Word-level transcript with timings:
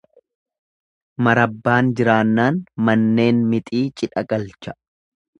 Marabbaan 1.25 1.91
jiraannaan 1.99 2.57
manneen 2.87 3.43
mixii 3.51 3.83
cidha 4.03 4.25
galcha. 4.33 4.75